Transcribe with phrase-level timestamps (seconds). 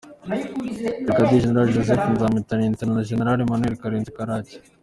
[1.05, 4.55] Brigadier General Joseph NzabamwitaLieutenant na General Emmanuel Karenzi Karake